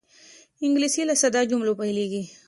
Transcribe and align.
انګلیسي 0.65 1.01
له 1.09 1.15
ساده 1.21 1.41
جملو 1.49 1.73
پیلېږي 1.79 2.23